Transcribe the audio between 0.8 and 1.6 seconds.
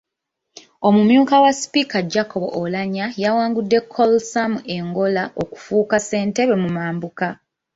Omumyuka wa